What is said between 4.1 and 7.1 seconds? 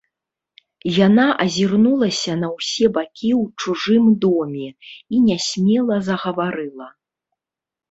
доме і нясмела загаварыла.